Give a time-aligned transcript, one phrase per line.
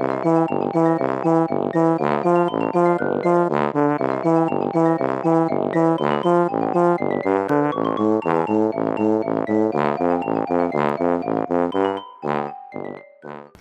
[0.00, 0.08] 大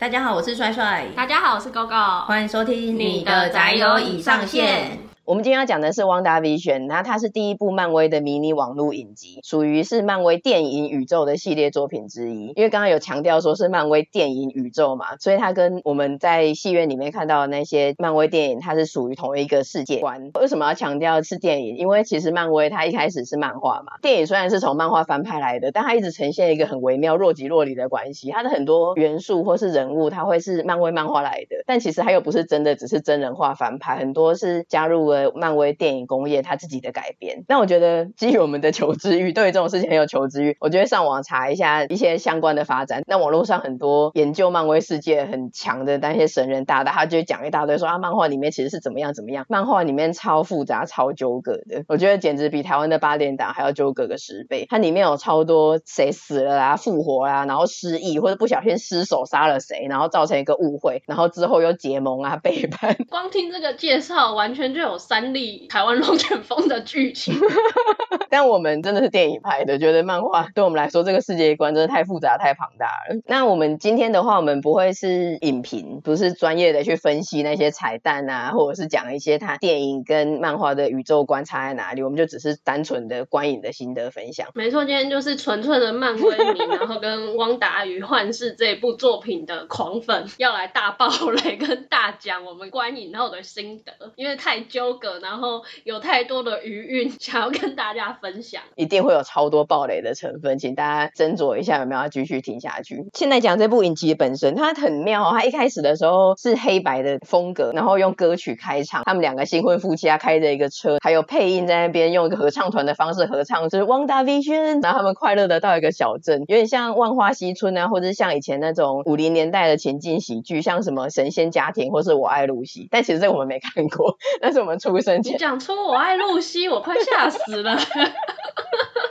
[0.07, 1.07] 家好，我是帅帅。
[1.13, 2.25] 大家好，我是 GoGo。
[2.25, 4.98] 欢迎收听你的宅友已上线。
[5.29, 12.47] 我们今天要讲的是《WandaVision》，那它是第一部漫威的迷你网络影集，属于是漫威电影宇宙的系列作品之一。
[12.55, 20.31] 因为刚刚有强调说是漫威电影宇宙嘛，所以它跟我们在戏院里面看到的那些漫威电影，它是属于同一个世界观。
[20.33, 21.77] 为什么要强调是电影？
[21.77, 28.31] 因为其实漫威它一开始是漫画嘛，电影虽然是从漫画翻拍来的，但它一直呈现一个很微妙若即若离的关系。
[28.31, 35.99] 它的很多元素或是人物，它会是漫威漫画来的，但其实它又不是真的，只是真人化翻拍，很多是加入了漫威电影。
[36.09, 43.03] 工业他自己的改编，那我觉得基于我们的求知欲，对于这种事情很有求知欲，我觉得上网查一下一些相关的发展。
[43.05, 54.65] 那网络上很多研究漫威世界很强的那些神人大大，他就讲一大堆说啊，漫画里面其实是怎么样怎么样，漫画里面超复杂、超纠葛的，我觉得简直比台湾的八点档还要纠葛个十倍。
[54.67, 62.97] 它里面有超多谁死了啊、复活啊，然后失忆或者不小心失手杀了谁，然后造成一个误会，然后之后又结盟啊、 背叛。
[63.09, 65.89] 光听这个介绍，完全就有三立台湾。
[65.99, 67.33] 龙卷风的剧情，
[68.29, 73.19] 但我们真的是电影拍的，觉得漫画对我们来说这个世界观真的太复杂、太庞大了。
[73.25, 84.47] 那我们今天的话，我们不会是影评，不是专业的去分析那些彩蛋啊，或者是讲一些它电影跟漫画的宇宙观差在哪里，我们就只是单纯的观影的心得分享。
[84.53, 91.09] 没错，今天就是纯粹的漫威迷，然后跟《汪达与幻视》这一部作品的狂粉要来大爆
[91.43, 95.63] 雷跟大讲我们观影后的心得，因为太纠个，然后。
[95.85, 103.05] 有太多的余韵想要跟大家分享，一定会有超多爆雷的成分，请大家斟酌一下有没有要继续听下去。
[103.13, 125.37] 现在讲这部影集本身，它很妙，哦它一开始的时候是黑白的风格，然后用歌曲开场，他们两个新婚夫妻啊开着一个车，还有配音在那边用一个合唱团的方式合唱，就是《WandaVision》，然后他们快乐的到一个小镇，有点像《万花嬉春》啊，或者是像以前那种五零年代的情境喜剧，像什么《神仙家庭》或是《我爱露西》，但其实这我们没看过， 但是我们出生前。
[125.59, 127.77] 说我爱露西，我快吓死了。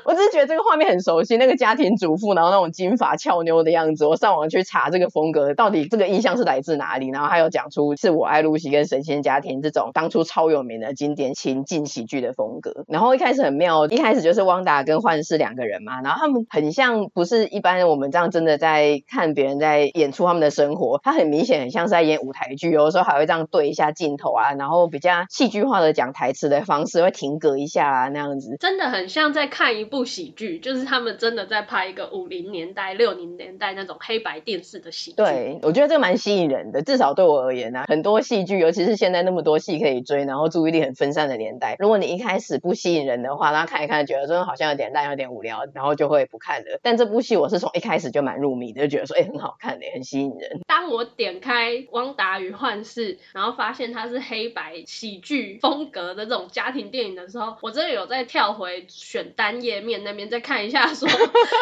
[0.09, 4.07] 我只是觉得这个画面很熟悉，那个家庭主妇，然后那种金发俏妞的样子。
[4.07, 7.11] 我上网去查这个风格，到底这个印象是来自哪里？
[7.11, 12.87] 然后还有讲出是我爱露西跟神仙家庭这种当初超有名的经典情境喜剧的风格。
[12.89, 29.98] 然后一开始很妙，一开始就是汪达跟幻视两个人嘛，然后他们很像不是一般我们这样真的在看别人在演出他们的生活，他很明显很像是在演舞台剧，有的时候还会这样对一下镜头啊，然后比较戏剧化的讲台词的方式会停格一下啊那样子，真的很像在看一部。
[29.99, 35.17] 部喜剧就是他们真的在拍一个五零年代、六零年代那种黑白电视的喜剧。
[35.17, 46.79] 对，我觉得这个蛮吸引人的，至少对我而言啊，很多戏剧，尤其是现在那么多戏可以追，然后注意力很分散的年代，如果你一开始不吸引人的话，大家看一看觉得真的好像有点烂、有点无聊，然后就会不看了。
[46.81, 50.61] 但这部戏我是从一开始就蛮入迷的，就觉得说哎、欸、很好看的，很吸引人。
[50.69, 60.05] 当我点开《汪达与幻视》，然后发现它是黑白喜剧风格的这种家庭电影的时候，我真的有在跳回选单页面。
[60.05, 61.09] 那边再看一下，说，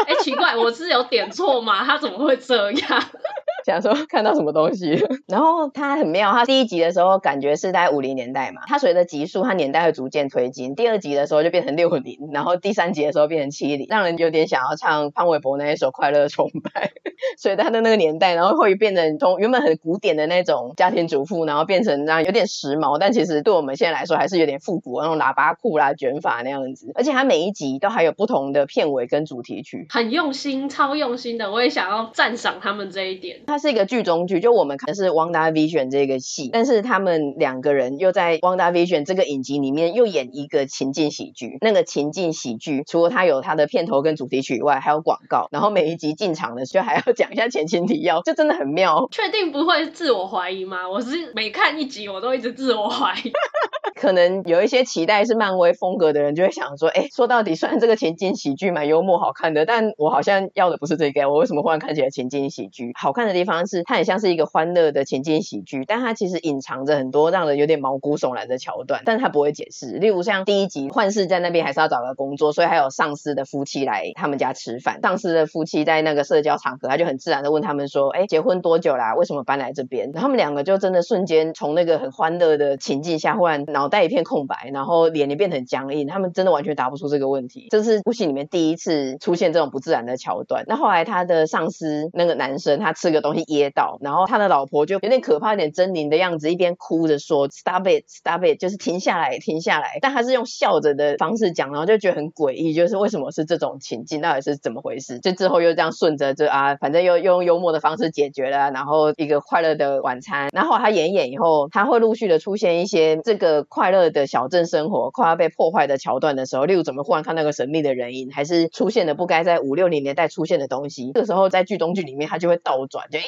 [0.06, 1.84] 哎、奇怪，我是有点错吗？
[1.84, 3.03] 他怎么会这样？
[3.64, 6.31] 想说看到什么东西，然后他很妙。
[6.31, 10.76] 他第一集的时候感觉是在五零年代嘛，他随着集数，他年代会逐渐推进。
[10.76, 16.86] 第二集的时候就变成六零，然后第三集的时候变成七零，让人有点想要唱潘玮柏那一首《快乐崇拜》。
[17.38, 26.92] 所以他的那个年代，然后会变成从原本很古典的那种家庭主妇，然后变成那样有点时髦，但其实对我们现在来说还是有点复古，那种喇叭裤啦、卷发那样子。
[26.94, 31.50] 而且他每一集都还有不同的片尾跟主题曲，很用心，超用心的。
[31.50, 33.43] 我也想要赞赏他们这一点。
[33.47, 41.59] 它是一个剧中剧，就我们看的是《WandaVision》这个戏，但是他们两个人又在《WandaVision》这个影集里面又演一个情境喜剧。
[41.60, 49.09] 那个情境喜剧除了它有它的片头跟主题曲以外，还有广告，然后每一集进场的时候还要讲一下前情提要，就真的很妙。
[49.10, 50.89] 确定不会自我怀疑吗？
[50.89, 53.33] 我是每看一集我都一直自我怀疑。
[53.95, 61.28] 可能有一些期待是漫威风格的人就会想说，哎，说到底，虽然这个情境喜剧蛮幽默好看的，但我好像要的不是这个。
[61.28, 62.92] 我为什么忽然看起来情境喜剧？
[62.94, 69.92] 好看的地方是它很像是一个欢乐的情境喜剧，但它其实隐藏着很多让人有点毛骨悚然的桥段，但它不会解释。
[69.92, 75.00] 例如像第一集，幻视在那边还是要找个工作，所以还有上司的夫妻来他们家吃饭。
[75.03, 79.14] 上司的夫妻在那个社交场合，他就很自然的问他们说，哎，结婚多久啦？
[79.14, 80.10] 为什么搬来这边？
[80.12, 87.68] 然后他们两个就真的瞬间从那个很欢乐的情境下，忽然脑袋一片空白，然后脸也变得很僵硬，他们真的完全答不出这个问题。
[87.70, 90.65] 这是部戏里面第一次出现这种不自然的桥段。
[90.66, 99.98] 那后来他的上司那个男生，他吃个东西噎到，然后他的老婆就有点可怕、有点狰狞的样子，一边哭着说 “Stop it, stop it”，就是停下来，停下来。
[100.01, 105.19] 但他是用笑着的方式讲，然后就觉得很诡异，就是为什么是这种情境，到底是怎么回事？
[105.21, 110.49] 就之后又这样顺着就啊，反正又用幽默的方式解决了，然后一个快乐的晚餐。
[110.53, 121.12] 然后他演演以后，他会陆续的出现一些这个快乐的小镇生活快要被破坏的桥段的时候，例如怎么忽然看那个神秘的人影，还是出现了不该在五六零年代出现的东西。
[121.15, 123.18] 这个时候在剧中剧里面，它就会倒转，就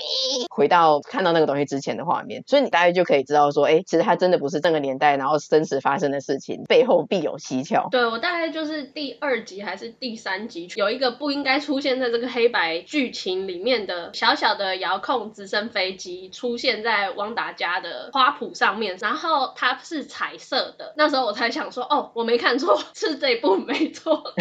[0.51, 2.43] 回到看到那个东西之前的画面。
[2.47, 7.89] 所以你大概就可以知道说，哎，其实它真的不是这个年代，然后真实发生的事情背后必有蹊跷。
[7.91, 20.95] 对，我大概就是第二集还是第三集，有一个不应该出现在这个黑白剧情里面的小小的遥控直升飞机出现在汪达家的花圃上面，然后它是彩色的。
[20.97, 24.35] 那时候我才想说，哦，我没看错， 是这部没错。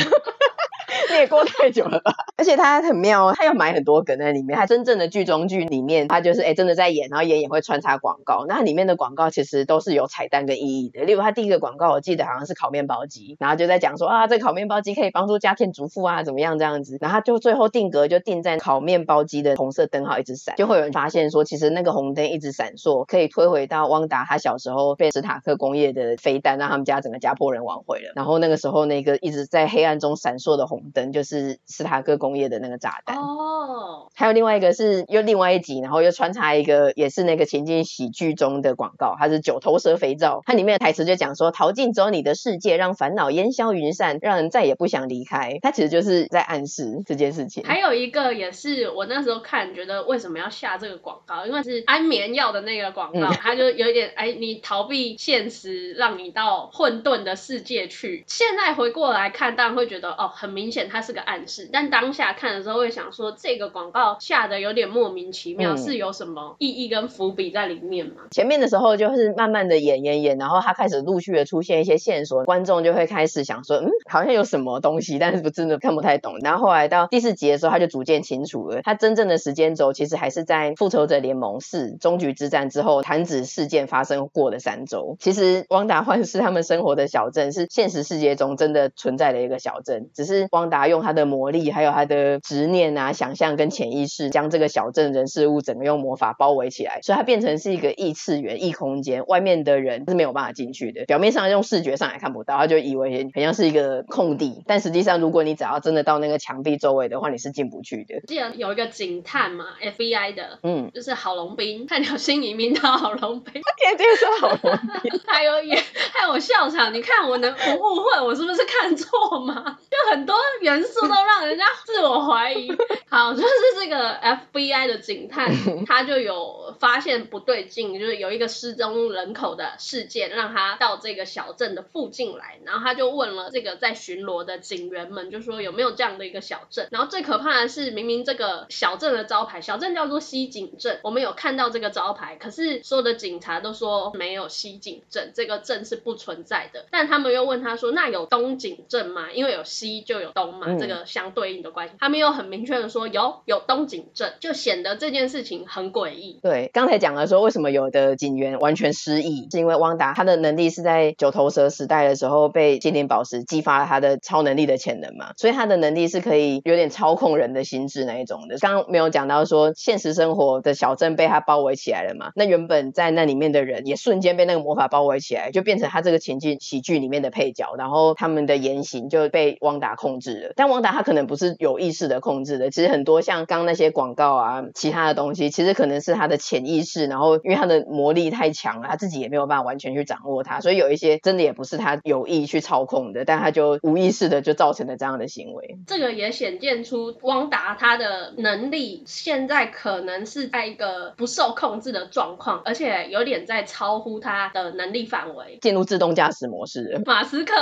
[1.10, 2.14] 你也过太久了吧？
[2.38, 4.58] 而且他很妙，他要买很多梗在里面。
[4.58, 8.46] 他真正的剧中剧里面，他就是哎真的在演，然后演也会穿插广告。
[8.48, 11.04] 那里面的广告其实都是有彩蛋跟意义的。
[11.04, 16.98] 例如他第一个广告，我记得好像是烤面包机，然后就在讲说啊，这烤面包机可以帮助家庭主妇啊，怎么样这样子。
[17.00, 28.14] 然后他就最后定格就定在烤面包机的红色灯号一直闪，就会有人发现说，其实那个红灯一直闪烁，可以推回到汪达他小时候被史塔克工业的飞弹让他们家整个家破人亡毁了。
[28.16, 45.60] 然后那个时候那个一直在黑暗中闪烁的红灯就是斯塔克工业的那个炸弹哦，还有另外一个是又另外一集，然后又穿插一个也是那个情景喜剧中的广告，它是九头蛇肥皂，它里面的台词就讲说逃进走你的世界，让烦恼烟消云散，让人再也不想离开。
[45.62, 47.64] 它其实就是在暗示这件事情。
[47.64, 58.24] 还有一个也是我那时候看觉得为什么要下这个广告，因为是安眠药的那个广告，它就有一点哎，你逃避现实，让你到混沌的世界去。
[58.28, 68.24] 现在回过来看，当然会觉得哦，很明显它是个暗示，但当下看的时候会想说，这个广告下的有点莫名其妙，嗯、是有什么意义跟伏笔在里面吗？
[68.32, 76.40] 前面的时候就是慢慢的演演演，然后他开始陆续的出现一些线索，观众就会开始想说，嗯，好像有什么东西，但是不真的看不太懂。
[76.40, 85.18] 然后后来到第四集的时候，他就逐渐清楚了，他真正的时间轴其实还是在复仇者联盟四终局之战之后，弹指事件发生过的三周。
[85.20, 101.06] 其实汪达幻视他们生活的小镇是现实世界中真的存在的一个小镇，只是汪达用他的魔力，还有他的执念啊、想象跟潜意识，将这个小镇人事物整个用魔法包围起来，所以它变成是一个异次元、异空间，外面的人是没有办法进去的。
[101.06, 108.22] 表面上用视觉上也看不到，他就以为很像是一个空地，但实际上，如果你只要真的到那个墙壁周围的话，你是进不去的。
[108.28, 115.82] 记得有一个警探嘛，FBI 的，嗯，就是郝龙斌，菜鸟新移民到郝龙斌，他天天说郝龙斌， 还有演，
[116.14, 119.57] 还有笑场，你看我能不误会，我是不是看错吗？
[119.90, 122.72] 就很多元素都让人家自我怀疑。
[123.10, 123.48] 好，就是
[123.80, 124.16] 这个
[124.54, 125.50] FBI 的警探，
[125.86, 136.88] 他就有发现不对劲，就是有一个失踪人口的事件，让他到这个小镇的附近来，然后他就问了这个在巡逻的警员们，就说有没有这样的一个小镇。
[136.92, 146.86] 然后最可怕的是，明明这个小镇的招牌，小镇叫做西井镇，我们有看到这个招牌，可是所有的警察都说没有西井镇，这个镇是不存在的。
[146.92, 149.32] 但他们又问他说，那有东井镇吗？
[149.32, 151.96] 因为有西就有东嘛，这个相对应的关系。
[152.00, 156.40] 他们又很明确的说有，有东井镇，就显得这件事情很诡异。
[156.42, 168.58] 对，刚才讲了说为什么有的警员完全失忆，是因为汪达他的能力是在九头蛇时代的时候被精灵宝石激发了他的超能力的潜能嘛，所以他的能力是可以有点操控人的心智那一种的。
[168.60, 180.54] 刚刚没有讲到说现实生活的小镇被他包围起来了嘛，那原本在那里面的人也瞬间被那个魔法包围起来，就变成他这个情景喜剧里面的配角，然后他们的言行就被汪达控制了。
[180.56, 195.78] 但汪达他可能不是有意识的控制的，其实很多像刚刚那些广告啊，其他的东西，其实可能是他的潜意识，然后因为他的魔力太强了，他自己也没有办法完全去掌握它，所以有一些真的也不是他有意去操控的，但他就无意识的就造成了这样的行为。
[195.86, 207.02] 这个也显见出汪达他的能力现在可能是在一个不受控制的状况，而且有点在超乎他的能力范围，进入自动驾驶模式。
[207.06, 207.54] 马斯克。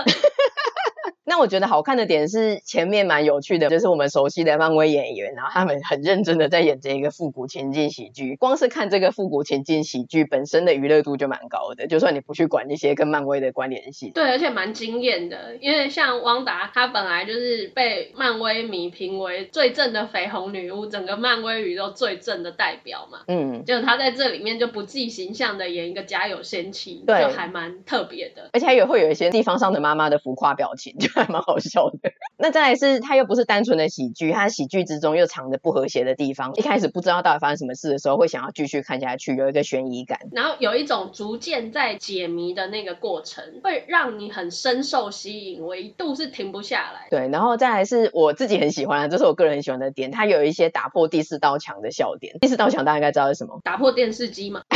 [1.28, 8.36] 那我觉得好看的点是前面蛮有趣的，就是我们熟悉的漫威演员，然后他们很认真的在演这一个复古情境喜剧。
[8.36, 14.12] 光是看这个复古情境喜剧本身的娱乐度就蛮高的，就算你不去管那些跟漫威的关联性。
[14.14, 23.22] 对，而且蛮惊艳的，因为像汪达，她本来就是被漫威迷评为最正的绯红女巫，整个漫威宇宙最正的代表嘛。
[23.28, 28.52] 嗯，就她在这里面就不计形象的演一个家有仙妻，对，就还蛮特别的。
[28.54, 32.12] 而且还有会有一些地方上的妈妈的浮夸表情，就还蛮好笑的。
[32.38, 36.54] 那再来是，它又不是单纯的喜剧，它喜剧之中又藏着不和谐的地方。
[36.56, 40.20] 一开始不知道到底发生什么事的时候，会想要继续看下去，有一个悬疑感。
[40.32, 47.08] 然后有一种逐渐在解谜的那个过程，会让你很深受吸引，我一度是停不下来。
[47.10, 52.38] 对，然后再来是我自己很喜欢的，这是我个人很喜欢的点，它有一些打破第四道墙的笑点。
[52.40, 53.60] 第四道墙大家应该知道是什么？
[53.64, 54.64] 打破电视机吗？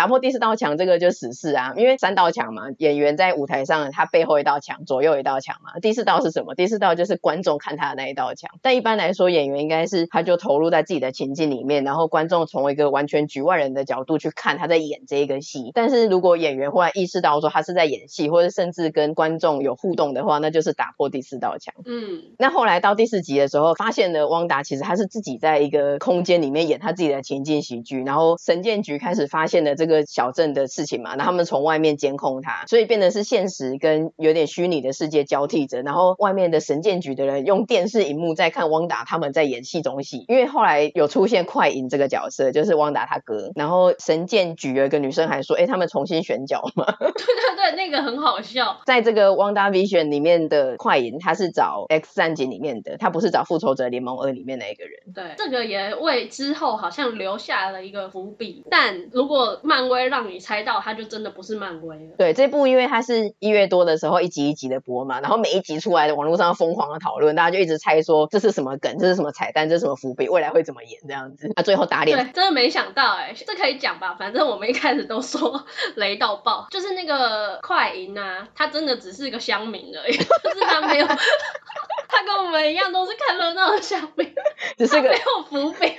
[0.00, 5.78] 打破第四道墙，这个就死事啊，因为三道墙嘛，演员在舞台上，他背后一道墙，左右一道墙嘛。
[5.78, 6.54] 第四道是什么？
[6.54, 8.50] 第四道就是观众看他的那一道墙。
[8.62, 15.70] 但一般来说，演员应该是他就投入在自己的情境里面，然后观众从一个完全局外人的角度去看他在演这一个戏。
[15.74, 21.74] 但是如果演员忽然意识到说他是在演戏，或者甚至跟观众有互动的话，那就是打破第四道墙。
[21.84, 62.16] 嗯，那后来到第四集的时候，发现了汪达其实他是自己在一个空间里面演他自己的情境喜剧，然后神剑局开始发现了这个小镇的事情嘛，然后他们从外面监控他，所以变得是现实跟有点虚拟的世界交替着，然后外面的神剑局的人用电视荧幕在看汪达他们在演戏中戏，因为后来有出现快银这个角色，就是汪达他哥，然后神剑局有一个女生还说，哎，他们重新选角嘛， 对对对，那个很好笑，在这个汪达 Vision 里面的快银，他是找 X 战警里面的，他不是找复仇者联盟二里面的一个人，对，这个也为之后好像留下了一个伏笔，但如果漫威让你猜到他就真的不是漫威了。
[62.18, 71.50] 对，这部因为它是一月多的时候一集一集的播嘛，然后每一集出来的网络上疯狂的讨论，大家就一直猜说这是什么梗，这是什么彩蛋，这是什么伏笔，未来会怎么演这样子。
[71.56, 72.16] 啊，最后打脸。
[72.16, 74.14] 对，真的没想到哎，这可以讲吧？
[74.18, 75.64] 反正我们一开始都说
[75.96, 84.32] 雷到爆， 就是那个快银啊，他真的只是一个乡民而已， 就是他没有， 他跟我们一样都是看热闹的乡民，
[84.76, 85.92] 只是个没有伏笔。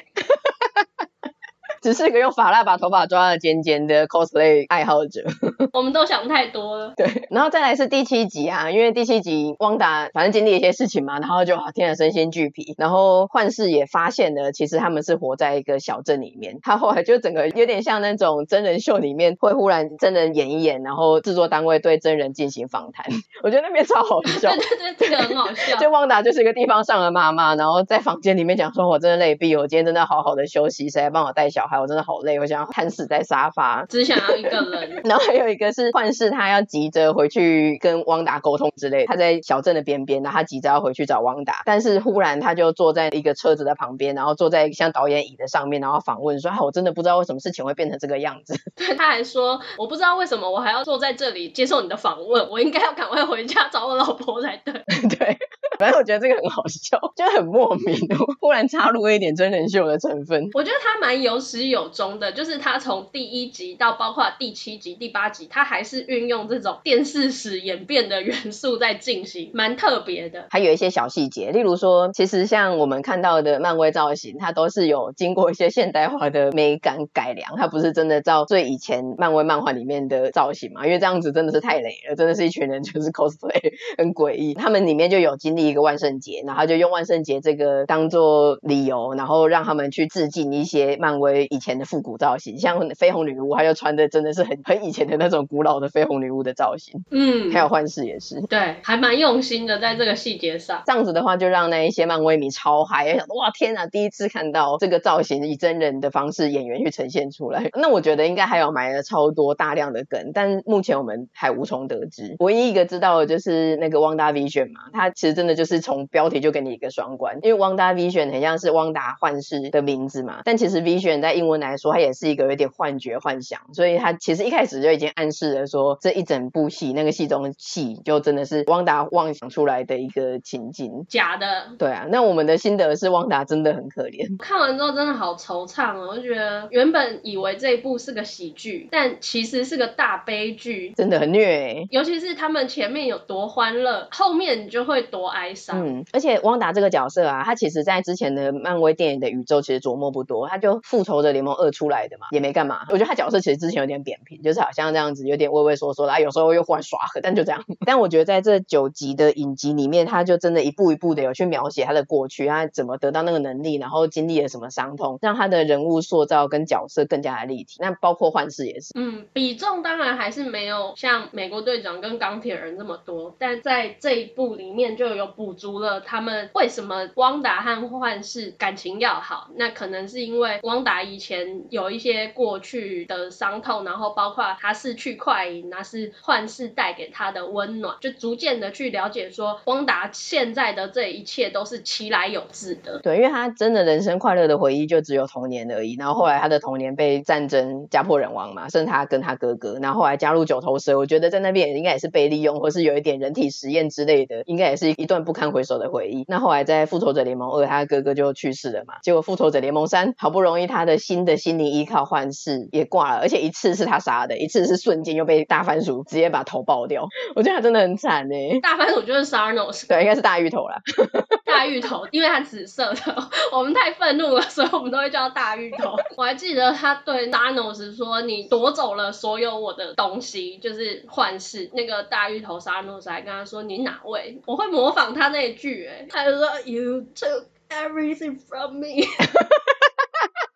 [1.81, 5.21] 只是一个用发蜡把头发抓的尖尖的 cosplay 爱好者，
[5.73, 6.93] 我们都想太多了。
[6.95, 16.59] 对，然后再来是第七集啊，因为第七集汪达反正经历一些事情嘛，然后就天啊身心俱疲，然后幻视也发现了，其实他们是活在一个小镇里面。
[16.61, 23.05] 他后来就整个有点像那种真人秀里面会忽然真人演一演，然后制作单位对真人进行访谈。
[23.41, 25.77] 我觉得那边超好笑，对对对，这个很好笑。
[25.81, 35.01] 就汪达就是一个地方上的妈妈，然后在房间里面讲说：“我真的累毙，我今天真的好好的休息，谁来帮我带小孩？”还我真的好累，我想要瘫死在沙发，只想要一个人。
[35.05, 39.05] 然后还有一个是幻视，他要急着回去跟汪达沟通之类。
[39.05, 48.53] 他在小镇的边边，然后他急着要回去找汪达，但是忽然他就坐在一个车子的旁边，然后坐在像导演椅的上面，然后访问说：“啊，我真的不知道为什么事情会变成这个样子。
[48.75, 54.73] ”对，他还说：“我不知道为什么我还要坐在这里接受你的访问，我应该要赶快回家找我老婆才对。
[55.17, 55.37] ”对。
[55.79, 57.97] 反正我觉得这个很好笑，就很莫名，
[58.39, 60.49] 忽然插入了一点真人秀的成分。
[60.53, 70.45] 我觉得他蛮有有终的，就是他从第一集到包括第七集、第八集，他还是运用这种电视史演变的元素在进行，蛮特别的。
[70.49, 80.85] 还有一些小细节，例如说，其实像我们看到的漫威造型，它都是有经过一些现代化的美感改良，它不是真的照最以前漫威漫画里面的造型嘛？
[80.85, 84.53] 因为这样子真的是太累了，真的是一群人就是 cosplay 很诡异。
[84.53, 85.61] 他们里面就有经历。
[85.61, 97.03] 一个万圣节，然后就用万圣节这个当做理由，然后让他们去致敬一些漫威以前的复古造型，像绯红女巫，她就穿的真的是很很以前的那种古老的绯红女巫的造型。
[97.11, 100.81] 嗯，还有幻视也是，对，还蛮用心的在这个细节上。
[100.85, 107.69] 这样子的话，就让那一些漫威迷超嗨，想哇天哪，第一次看到这个造型以真人的方式演员去呈现出来。
[107.79, 112.35] 那我觉得应该还有埋了超多大量的梗，但目前我们还无从得知。
[112.39, 115.61] 唯一一个知道的就是那个 WandaVision 嘛，他其实真的就。
[115.61, 131.69] 就是从标题就给你一个双关，因为 WandaVision 很像是汪达幻视的名字嘛，但其实 Vision 在英文来说，它也是一个有点幻觉、幻想，所以他其实一开始就已经暗示了说，这一整部戏那个戏中戏就真的是汪达妄想出来的一个情景，假的。
[131.77, 145.51] 对啊，那我们的心得是汪达真的很可怜，看完之后真的好惆怅哦，我就觉得原本以为这一部是个喜剧，但其实是个大悲剧，真的很虐欸，尤其是他们前面有多欢乐，后面就会多哀。
[145.53, 145.85] 伤。
[145.85, 152.85] 嗯，而且汪达这个角色啊，他其实在之前的漫威电影的宇宙其实琢磨不多，他就复仇联盟二出来的嘛，也没干嘛。
[152.89, 157.63] 我觉得他角色其实之前有点扁平，就是好像这样子有点畏畏缩缩的，有时候又忽然耍狠， 但就这样。
[157.85, 167.77] 但我觉得在这九集的影集里面，他就真的一步一步的有去描写他的过去，他怎么得到那个能力，然后经历了什么伤痛，让他的人物塑造跟角色更加的立体。
[167.79, 179.49] 那包括幻视也是，嗯，比重当然还是没有像美国队长跟钢铁人那么多，但在这一部里面就有补足了他们为什么汪达和幻视感情要好。
[179.55, 192.99] 那可能是因为汪达以前有一些过去的伤痛，然后包括他失去快银，那是幻视带给他的温暖，就逐渐的去了解说汪达现在的这一切都是其来有自的。
[192.99, 206.23] 对，因为他真的人生快乐的回忆就只有童年而已，然后后来他的童年被战争家破人亡嘛，剩他跟他哥哥，然后后来加入九头蛇，我觉得在那边也应该也是被利用，或是有一点人体实验之类的，应该也是一段不堪回首的回忆。
[206.27, 217.05] 那后来在复仇者联盟二，他哥哥就去世了嘛，结果复仇者联盟三好不容易他的新的心灵依靠幻视也挂了，而且一次是他杀的，一次是瞬间又被大番薯直接把头爆掉，
[217.35, 218.35] 我觉得他真的很惨呢。
[218.61, 220.77] 大番薯就是 Thanos，对，应该是大芋头啦。
[221.45, 225.95] 大芋头，因为他紫色的，我们太愤怒了，所以我们都会叫他大芋头。
[226.15, 238.87] 我还记得他对 Thanos 说：“你夺走了所有我的东西，就是幻视。”那个大芋头 Thanos 还跟他说：“你哪位？”我会模仿他那一句，哎，他就说：“You took everything from me。”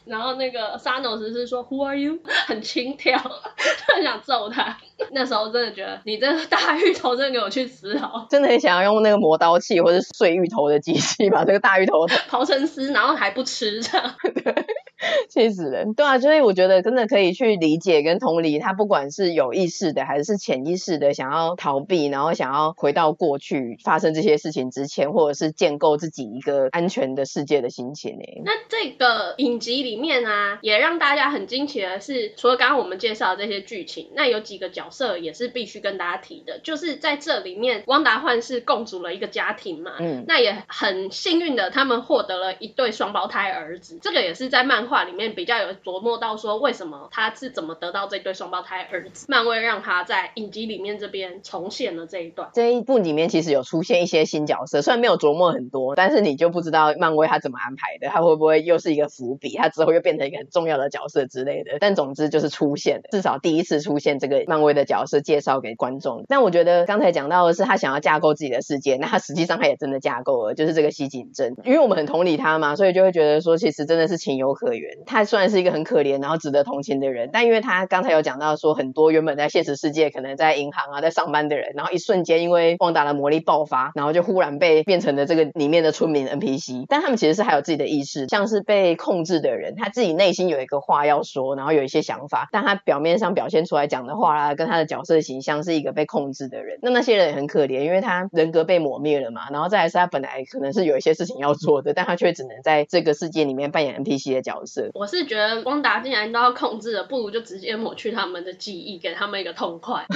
[0.05, 2.19] 然后那个 Thanos 是说 Who are you？
[2.47, 3.17] 很轻佻，
[3.93, 4.77] 很想揍他。
[5.11, 14.15] 那时候真的觉得你这个大芋头真的给我去死好，真的很想要用那个磨刀器或者碎芋头的机器把这个大芋头 刨成丝，然后还不吃这样。
[14.23, 14.65] 对。
[15.29, 28.23] 气死人，对啊，所以我觉得真的可以去理解跟同理他，不管是有意识的还是潜意识的，想要逃避，然后想要回到过去发生这些事情之前，或者是建构自己一个安全的世界的心情呢。
[28.43, 44.94] 那这个影集里面啊，也让大家很惊奇的是，除了刚刚我们介绍的这些剧情，那有几个角色也是必须跟大家提的，就是在这里面，汪达幻是共组了一个家庭嘛，嗯，那也很幸运的，他们获得了一对双胞胎儿子，这个也是在漫画。
[45.03, 49.25] 里面比较有琢磨到说，为什么他是怎么得到这对双胞胎儿子？
[49.29, 52.49] 漫威让他在影集里面这边重现了这一段。
[52.53, 61.77] 这一部里面其实有出现一些新角色，虽然没有琢磨很多，但是你就不知道漫威他怎么安排的，他会不会又是一个伏笔，他之后又变成一个很重要的角色之类的。
[61.79, 66.23] 但总之就是出现的，至少第一次出现这个漫威的角色介绍给观众。
[66.27, 74.84] 但我觉得刚才讲到的是他想要架构自己的世界，那他实际上他也真的架构了，就是这个西井真，因为我们很同理他嘛，所以就会觉得说其实真的是情有可原。
[75.05, 104.64] 他虽然是一个很可怜，然后值得同情的人，但因为他刚才有讲到说，很多原本在现实世界可能在银行啊，在上班的人，然后一瞬间因为汪达的魔力爆发，然后就忽然被变成了这个里面的村民 NPC，但他们其实是还有自己的意识，像是被控制的人，他自己内心有一个话要说，然后有一些想法，但他表面上表现出来讲的话啦，跟他的角色形象是一个被控制的人，那那些人也很可怜，因为他人格被抹灭了嘛，然后再来是他本来可能是有一些事情要做的，但他却只能在这个世界里面扮演 NPC 的角色。
[104.93, 110.05] 我是觉得汪达既然都要控制了，不如就直接抹去他们的记忆，给他们一个痛快。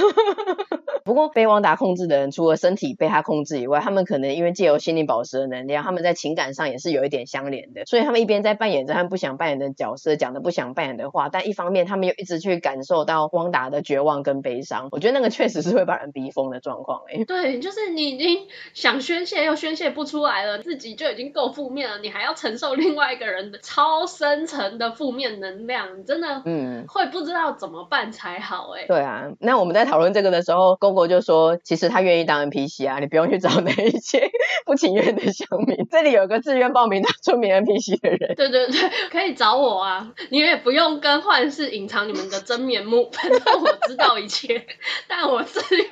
[1.06, 7.86] 不过被汪达控制的人，除了身体被他控制以外，他们可能因为借由心灵宝石的能量，他们在情感上也是有一点相连的。
[7.86, 14.90] 所以他们一边在扮演着他们不想扮演的角色，讲的不想扮演的话，但一方面他们又一直去感受到汪达的绝望跟悲伤。
[14.92, 17.02] 我觉得那个确实是会把人逼疯的状况。
[17.12, 28.72] 哎， 对，就是你已经想宣泄又宣泄不出来了，自己就已经够负面了，你还要承受另外一个人的超深层的负面能量，真的，嗯，会不知道怎么办才好。
[28.78, 34.30] 哎，对啊，那我们在讨论这个的时候，公公就说，其实他愿意当 NPC 啊，你不用去找那一些
[34.66, 38.36] 不情愿的乡民，这里有个自愿报名当村民 NPC 的人。
[38.36, 44.66] 对对对，可以找我啊，你也不用跟幻视隐藏你们的真面目，反正我知道一切，
[45.08, 45.88] 但我自愿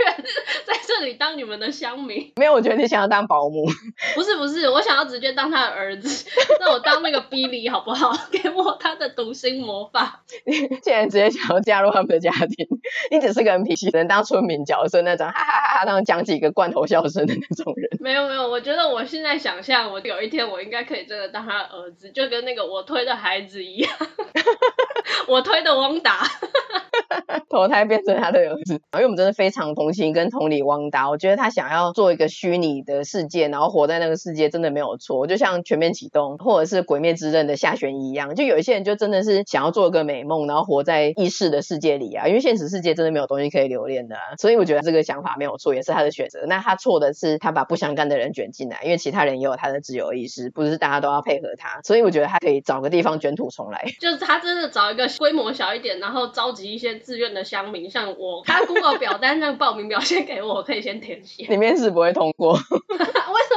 [0.65, 2.31] 在这里当你们的乡民。
[2.35, 3.65] 没有，我觉得你想要当保姆。
[4.15, 6.29] 不是不是，我想要直接当他的儿子，
[6.59, 8.11] 那我当那个 Billy 好不好？
[8.37, 10.23] 给我他的读心魔法。
[10.45, 12.67] 你竟然直接想要加入他们的家庭，
[13.11, 17.89] 你只是个 NPC，只能当村民角色那种，哈哈哈哈，那种讲几个罐头笑声的那种人。
[17.99, 23.91] 没有没有，我觉得我现在想象，我有一天我应该可以真的当他的儿子，就跟那个我推的孩子一样，
[25.27, 26.23] 我推的汪达。
[27.49, 28.73] 投胎变成他的儿子。
[28.93, 35.25] 因为我们真的非常同情跟同理汪达，我觉得他想要做一个虚拟的世界，然后活在那个世界，真的没有错。
[35.27, 42.27] 就像全面启动或者是鬼灭之刃的下弦一样，就有一些人就真的是想要做一个美梦，然后活在意识的世界里啊。
[42.27, 46.45] 因为现实世界真的没有东西可以留恋的啊，所以我觉得这个想法没有错，也是他的选择。
[46.47, 51.79] 那他错的是他把不相干的人卷进来，因为其他人也有他的自由意识，不是大家都要配合他。
[51.83, 61.45] 所以我觉得他可以找个地方卷土重来，就是他真的找一个规模小一点，然后召集一些自愿的乡民，像我，他 Google 表单那个报名表先给我，我可以先填写。
[61.47, 62.59] 里面是不会通过， 为
[63.49, 63.56] 什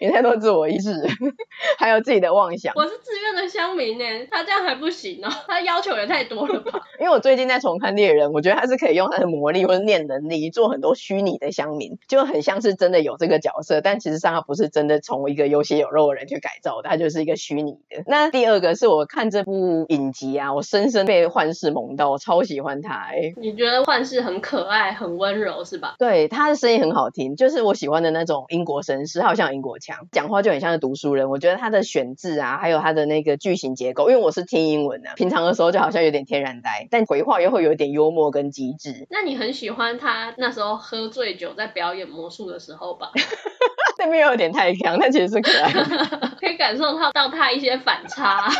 [0.00, 0.90] 有太多自我意识，
[1.78, 2.72] 还有自己的妄想。
[2.76, 6.80] 我是自愿的乡民呢，他这样还不行哦，他要求也太多了吧？
[7.00, 18.02] 因为我最近在重看猎人，我觉得他是可以用他的魔力或者念能力做很多虚拟的乡民，就很像是真的有这个角色，但其实上他不是真的从一个有血有肉的人去改造的，他就是一个虚拟的。
[18.06, 23.32] 那第二个是我看这部影集啊，我深深被幻视萌到，我超喜欢他哎。
[23.36, 25.94] 你觉得幻视很可爱、很温柔是吧？
[25.98, 31.30] 对，他的声音很好听，就是我喜欢的那种英国绅士，他好像英国腔，讲话就很像是读书人。
[31.30, 39.06] 我觉得他的选字啊，还有他的那个句型结构，因为我是听英文的，平常的时候就好像有点天然呆，但回话又会有点幽默跟机智。
[39.10, 43.10] 那你很喜欢他那时候喝醉酒在表演魔术的时候吧？
[43.98, 45.84] 那边有点太强，但其实是可爱的，
[46.40, 48.50] 可以感受到到他一些反差。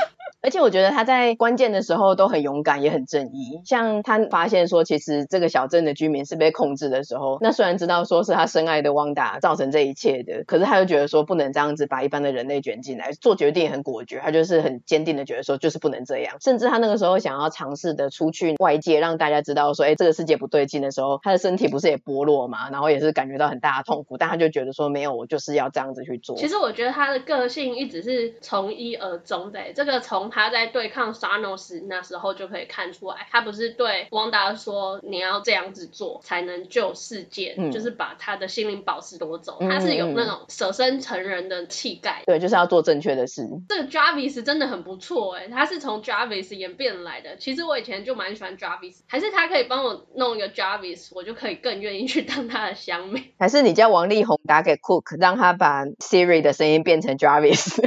[0.42, 3.60] 而且我觉得他在关键的时候都很勇敢，也很正义。
[3.64, 14.18] 像他发现说，其实这个小镇的居民是被控制的时候，那虽然知道说是他深爱的汪达造成这一切的，可是他又觉得说不能这样子把一般的人类卷进来，做决定也很果决。
[14.18, 16.36] 他就是很坚定的觉得说，就是不能这样。
[16.40, 26.36] 甚至他那个时候想要尝试的出去外界，让大家知道说，哎，这个世界不对劲的时候，他的身体不是也剥落嘛，然后也是感觉到很大的痛苦，但他就觉得说，没有，我就是要这样子去做。
[26.36, 31.12] 其实我觉得他的个性一直是从一而终的，这个从他在对抗。
[31.12, 39.58] Sanos 那时候就可以看出来，他不是对汪达说，你要这样子做才能救世界，嗯、就是把他的心灵宝石夺走。
[39.60, 43.46] 他是有那种舍身成人的气概，对，就是要做正确的事。
[43.68, 47.36] 这个 Jarvis 真的很不错哎，他是从 Jarvis 演变来的。
[47.36, 53.34] 其实我以前就蛮喜欢 Jarvis，还是他可以帮我弄一个 Jarvis，我就可以更愿意去当他的香妹。
[53.38, 57.78] 还是你叫王力宏打给 Cook，让他把 Siri 的声音变成 Jarvis。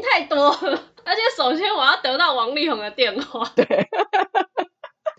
[0.00, 0.82] 太多了。
[1.04, 3.44] 而且首先我要得到王力宏的电话。
[3.56, 3.66] 对，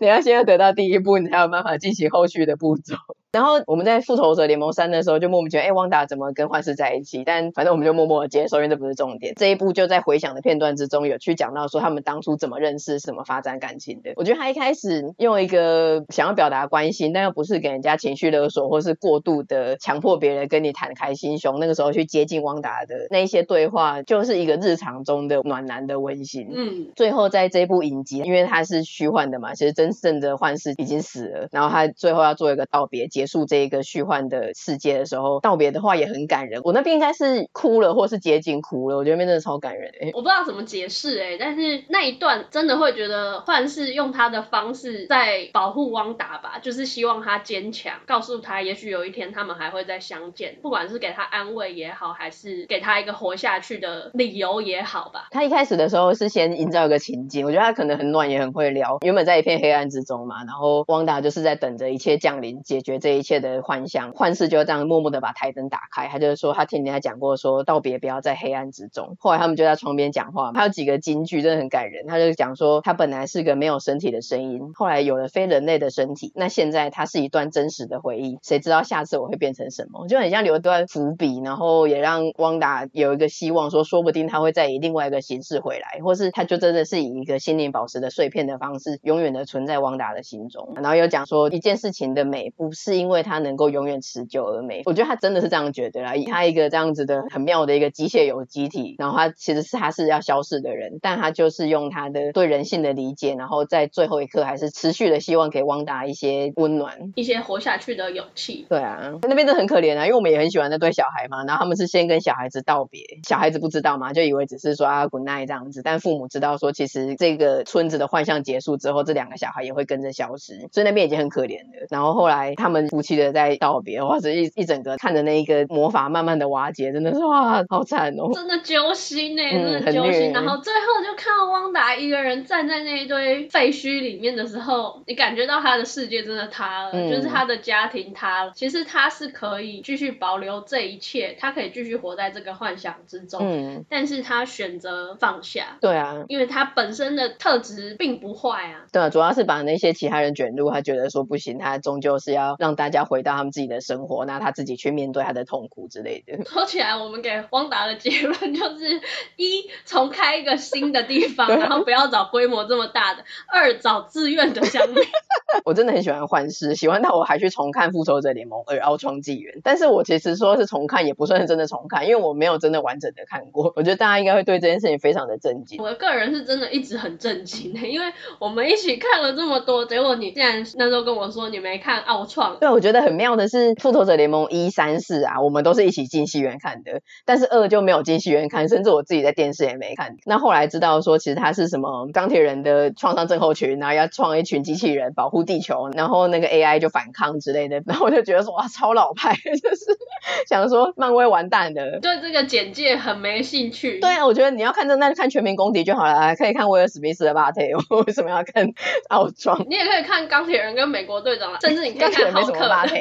[0.00, 2.96] 你要先要得到第一步，你才有办法进行后续的步骤。
[3.34, 7.24] 然后我们在复仇者联盟三的时候就莫名其妙，哎，汪达怎么跟幻视在一起？
[7.24, 9.34] 但反正我们就默默的接受，因为这不是重点。
[9.34, 14.12] 这一部就在回想的片段之中有去讲到说他们当初怎么认识，怎么发展感情的。
[14.14, 26.48] 我觉得他一开始用一个想要表达关心，但又不是给人家情绪勒索，或是过度的强迫别人跟你坦开心胸，那个时候去接近汪达的那一些对话，就是一个日常中的暖男的温馨。
[26.54, 33.23] 嗯，最后在这一部影集，因为他是虚幻的嘛，其实真正的幻视已经死了，然后他最后要做一个道别结。
[33.24, 36.60] 结束这一个虚幻的世界的时候，道别的话也很感人。
[36.62, 38.98] 我那边应该是哭了，或是接近哭了。
[38.98, 39.90] 我觉得那边真的超感人。
[40.12, 55.28] 我不知道怎么解释哎，但是那一段真的会觉得幻视用他的方式在保护汪达吧，就是希望他坚强，告诉他也许有一天他们还会再相见，不管是给他安慰也好，还是给他一个活下去的理由也好吧。
[55.30, 58.98] 他一开始的时候是先营造一个情境，我觉得他可能很暖，也很会聊。
[59.00, 66.08] 原本在一片黑暗之中嘛，然后汪达就是在等着一切降临，解决这一切的幻象，幻视就这样默默的把台灯打开。
[66.08, 69.16] 他就是说，他听人家讲过，说道别不要在黑暗之中。
[69.18, 72.06] 后来他们就在窗边讲话，他有几个金句真的很感人。
[72.06, 78.38] 他就讲说，他本来是个没有身体的声音，后来有了非人类的身体，那现在他是一段真实的回忆。
[78.42, 80.06] 谁知道下次我会变成什么？
[80.08, 90.72] 就很像留一段伏笔，然后也让汪达有一个希望，说说不定他会再以另外一个形式回来，或是他就真的是以一个心灵宝石的碎片的方式，永远的存在汪达的心中。
[90.76, 93.34] 然后又讲说，一件事情的美不是因为他。
[93.44, 96.14] 能够永远持久而美，我觉得他真的是这样觉得啦。
[96.14, 108.64] 以他一个这样子的很妙的一个机械有机体，然后他其实是他是要消失的人，但他就是用他的对人性的理解，然后在最后一刻还是持续的希望给汪达一些温暖，一些活下去的勇气。
[108.68, 121.86] 对啊，那边真的很可怜啊，因为我们也很喜欢那对小孩嘛，然后他们是先跟小孩子道别，小孩子不知道嘛，就以为只是说啊 good night 这样子，但父母知道说其实这个村子的幻象结束之后，这两个小孩也会跟着消失，所以那边已经很可怜了。
[121.90, 130.32] 然后后来他们们夫妻的在道别，哇，这一一整个看着那一个魔法慢慢的瓦解，真的是哇，好惨哦，真的揪心哎，嗯、真的揪心。
[130.32, 138.52] 然后最后就看到汪达一个人站在那一堆废墟里面的时候，你感觉到他的世界真的塌了，嗯、就是他的家庭塌了。
[138.54, 145.78] 其实他是可以继续保留这一切，他可以继续活在这个幻想之中，嗯，但是他选择放下。
[145.80, 148.82] 对啊，因为他本身的特质并不坏啊。
[148.92, 156.44] 对啊，主要是把那些其他人卷入，他觉得说不行，他终究是要让大家回到他们自己的生活，那他自己去面对他的痛苦之类的。
[156.50, 159.00] 说起来，我们给汪达的结论就是：
[159.36, 165.02] 一，重开一个新的地方，然后不要找规模这么大的；二，找自愿的乡民。
[165.64, 173.72] 我真的很喜欢幻视，喜欢到我还去重看《复仇者联盟二：奥创纪元》，但是我其实说是重看，也不算是真的重看，因为我没有真的完整的看过。
[173.76, 175.80] 我觉得大家应该会对这件事情非常的震惊。
[175.80, 182.58] 我个人是真的一直很震惊的，因为我们一起看了这么多，结果你竟然那时候跟我说你没看奥创。
[182.64, 190.16] 对，我觉得很妙的是，《复仇者联盟》一、三、四啊，我们都是一起进戏院看的，但是二就没有进戏院看，甚至我自己在电视也没看。
[190.24, 199.84] 那后来知道说，其实他是什么钢铁人的创伤症候群，然后要创一群机器人保护地球，然后那个 AI 就反抗之类的，然后我就觉得说哇，超老派，就是
[200.48, 202.00] 想说漫威完蛋了。
[202.00, 204.00] 对这个简介很没兴趣。
[204.00, 208.66] 对啊，我觉得你要看这，那就看全民公敌就好了，还可以看威尔史密斯的巴特，我为什么要看
[209.10, 209.62] 奥创？
[209.68, 212.94] 你也可以看钢铁人跟美国队长，甚至你可以看浩克。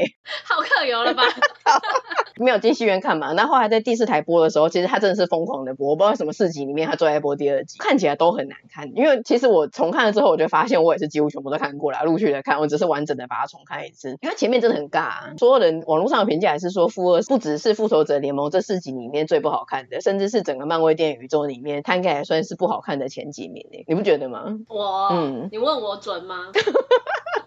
[0.43, 1.23] 浩克有了吧？
[2.37, 3.33] 没有进戏院看嘛？
[3.33, 8.91] 那后来在第四台播的时候，其实他真的是疯狂的播，我不知道什么四集里面他最爱播第二集，看起来都很难看。
[8.95, 14.17] 因为其实我重看了之后，我就发现我也是几乎全部都看过了，陆续的看，我只是完整的把它重看一次。
[14.21, 24.43] 因为前面真的很尬啊，所有人网络上的评价还是说，复二不只是复仇者联盟这四集里面最不好看的，甚至是整个漫威电影宇宙里面，它应该还算是不好看的前几名诶，你不觉得吗？
[24.69, 26.47] 我，嗯，你问我准吗？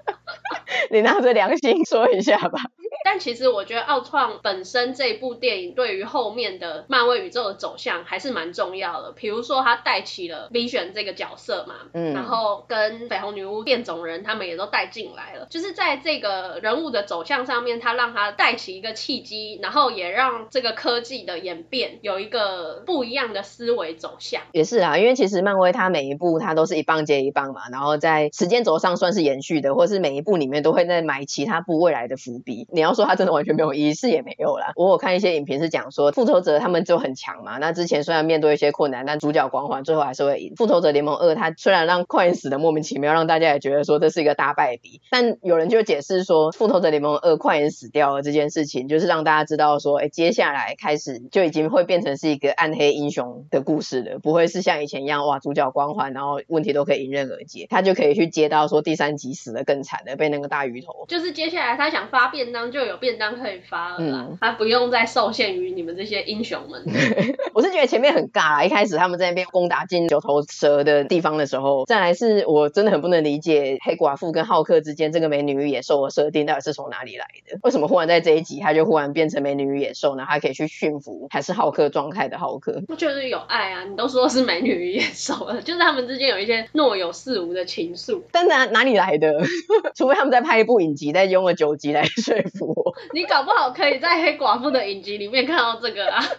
[0.91, 2.61] 你拿着良心说一下吧。
[3.07, 9.12] 但其实我觉得奥创本身这部电影对于后面的漫威宇宙的走向还是蛮重要的。
[9.12, 15.47] 比如说他带起了 Vision 这个角色嘛，嗯，然后跟绯红女巫、变种人他们也都带进来了。
[15.49, 24.42] 就是在这个人物的走向上面，他让他带起一个契机，然后也让这个科技的演变有一个不一样的思维走向。
[24.51, 32.66] 也是啊，因为其实漫威它每一部它都是一棒接一棒嘛，然后在时间轴上算是延续的，或是每一部里面都会在埋其他部未来的伏笔。
[32.73, 34.72] 你要说他真的完全没有意义，是也没有啦。
[34.74, 37.59] 我有看一些影评是讲说，复仇者他们就很强嘛。
[37.59, 40.54] 那之前虽然面对一些困难，但主角光环最后还是会赢。
[40.56, 61.04] 复仇者联盟二，他虽然让快死的莫名其妙，让大家也觉得说这是一个大败笔，但有人就解释说，复仇者联盟二快死掉了这件事情，就是让大家知道说，哎，接下来开始就已经会变成是一个暗黑英雄的故事了，不会是像以前一样哇，主角光环，然后问题都可以迎刃而解，他就可以去接到说第三集死的更惨的，被那个大鱼头。
[61.09, 63.37] 就是接下来他想发便当就有便当。
[63.37, 66.83] 可以发了，嗯，他不用再受限于你们这些英雄们。
[67.53, 77.59] 我是觉得前面很尬，一开始他们在那边攻打进九头蛇的地方的时候，再来是我真的很不能理解黑寡妇跟浩克之间这个美女与野兽的设定到底是从哪里来的？
[77.62, 80.25] 为什么忽然在这一集他就忽然变成美女与野兽呢？
[80.27, 82.81] 他可以去驯服还是浩克状态的浩克？
[82.87, 88.22] 不 就是有爱啊，你都说是美女与野兽了，就是他们之间有一些若有似无的情愫。
[88.33, 89.35] 但哪哪里来的？
[89.94, 92.94] 除非他们在拍一部影集，再用了九集来说服我。
[93.14, 96.22] 你搞不好可以在黑寡妇的影集里面看到这个啊。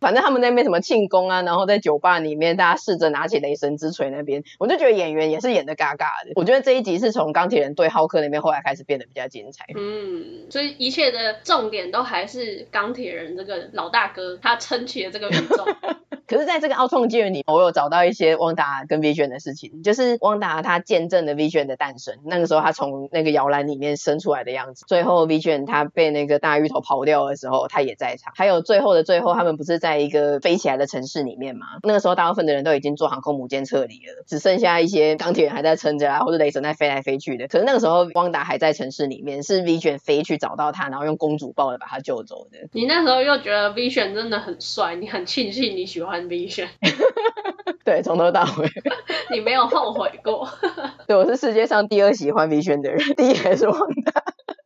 [0.00, 6.30] 反正他们那边什么庆功啊，然后在酒吧里面，大家试着拿起雷神之锤那边，我就觉得演员也是演的嘎嘎的。
[6.36, 9.64] 我觉得这一集是从钢铁人对浩克那边后来开始变得比较精彩。
[9.76, 15.64] 嗯，所以一切的重点都还是钢铁人这个老大哥，他撑起了这个宇宙。
[16.28, 24.84] 可是，在这个奥创纪元里，我有找到一些汪达跟 Vision 的事情，就是汪达他见证了 Vision 的诞生，那个时候他从那个摇篮里面生出来的样子。
[24.86, 28.34] 最后 Vision 他被那个大芋头刨掉的时候，他也在场。
[28.36, 31.66] 还有最后的最后，他们不是在一个飞起来的城市里面吗？
[31.82, 37.48] 那个时候大部分的人都已经坐航空母舰撤离了，只剩下一些钢铁人还在撑着啊，或者雷神在飞来飞去的。
[37.48, 42.68] 可是那个时候汪达还在城市里面，是 Vision 飞去找到他，然后用公主抱的把他救走的。
[42.72, 46.68] 你那时候又觉得 Vision 真的很帅，你很庆幸你喜欢 Vision。
[47.84, 48.70] 对，从头到尾，
[49.32, 50.48] 你没有后悔过。
[51.06, 54.22] 对，我是世界上第二喜欢 Vision 的人，第一还是汪达，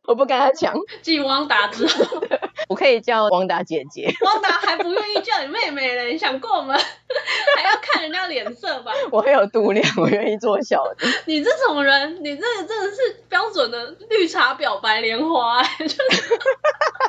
[0.07, 0.73] 我不跟他抢。
[1.01, 2.21] 继汪达之后，
[2.67, 4.11] 我可以叫汪达姐姐。
[4.21, 6.75] 汪达还不愿意叫你妹妹嘞，你想过吗？
[7.55, 8.91] 还要看人家脸色吧。
[9.11, 11.07] 我很有度量，我愿意做小的。
[11.25, 15.97] 你这种人，你这个真的是标准的绿茶婊白莲花， 就是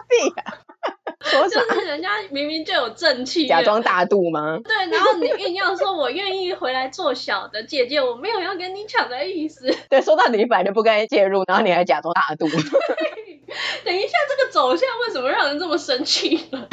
[0.08, 0.58] 对呀。
[1.24, 4.60] 就是人家明明就有正气，假装大度吗？
[4.62, 9.74] 对，然后你硬要说我愿意回来做小的姐姐，我没有要跟你抢的意思。
[9.88, 12.46] 对，说到底你本来就不该介入，然后你还假装大度。
[13.84, 16.66] 等一下，这个走向为什么让人这么生气呢？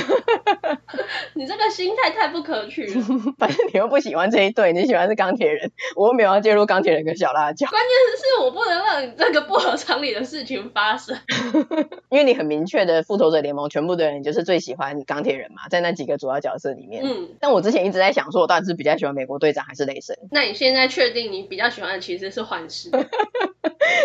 [1.42, 3.04] 你这个心态太不可取了。
[3.40, 7.68] 反正你又不喜欢这一对，你喜欢是钢铁人，我又没有要介入钢铁人跟小辣椒。
[7.68, 11.18] 关键是我不能让你这个不合常理的事情发生。
[12.10, 17.04] 因为你很明确的复仇者联盟全部的人就是最喜欢钢铁人嘛，在那几个主要角色里面。
[17.04, 17.30] 嗯。
[17.40, 20.16] 但我之前一直在想说，我到底是比较喜欢美国队长还是雷神？
[20.30, 22.92] 那你现在确定你比较喜欢的其实是幻视？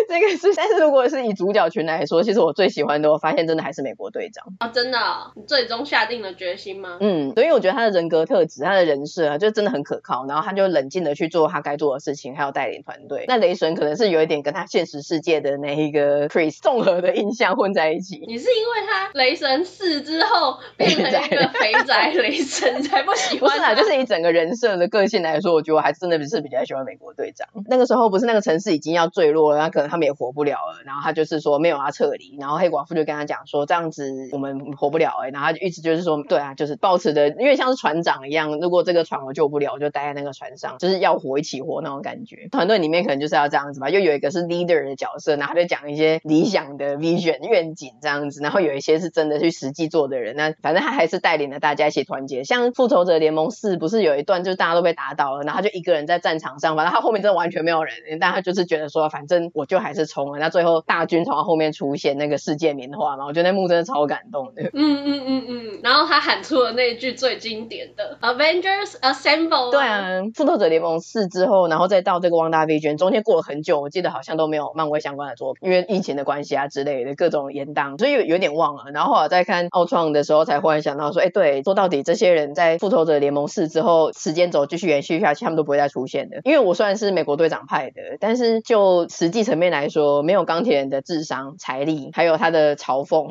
[0.09, 4.71] 这个是，但是如果是以主角群来说，其实我最喜欢的，我发现真的还是美国队长啊、哦！
[4.73, 6.99] 真的、哦，你最终下定了决心吗？
[7.01, 13.25] 嗯，所以我觉得他的人格特质，他的人设啊，就真的很可靠，然后他就冷静的去做他该做的事情，还有带领团队。
[13.29, 18.23] 那雷神可能是有一点跟他现实世界的那一个 Chris 综合的印象混在一起。
[18.27, 23.51] 你是因为他雷神四之后变成一个肥宅雷神才不喜欢？
[23.51, 27.49] 不是啊，就是以整个人设的个性来说，我觉得我还真的是比较喜欢美国队长。
[27.69, 42.49] 那个时候不是那个城市已经要坠落了，那可能他们也活不了了，然后他就是说没有要撤离，然后黑寡妇就跟他讲说这样子我们活不了哎、欸，然后他就一直就是说对啊，就是保持的，因为像是船长一样，如果这个船我救不了，我就待在那个船上，就是要活一起活那种感觉。
[42.53, 52.45] 团队里面可能就是要这样子吧，又有一个是 leader 的角色，然后就讲一些理想的 vision 愿景这样子，然后有一些是真的去实际做的人，那反正他还是带领了大家一起团结。
[52.45, 64.63] 像复仇者联盟四不是有一段就是大家都被打倒了，然后他就一个人在战场上，反正他后面真的完全没有人，但他就是觉得说反正我就还是冲了，那最后大军从他后面出现那个世界名画嘛，我觉得那幕真的超感动的。
[64.75, 69.71] 嗯嗯嗯嗯，然后他喊出了那句句最经典的 Avengers Assemble。
[69.71, 78.85] 对啊，复仇者联盟四之后，然后再到这个汪大 v 中间过了很久，我记得好像都没有漫威相关的作品，因为疫情的关系啊之类的各种延宕，所以有有点忘了。
[78.93, 86.41] 然后后来再看奥创的时候，才忽然想到说，哎，对，说到底这些人在复仇者联盟四之后，时间轴继续延续下去，他们都不会再出现的。
[86.45, 93.31] 因为我虽然是美国队长派的，但是就实际层面来说，没有钢铁人的智商、财力，还有他的嘲讽。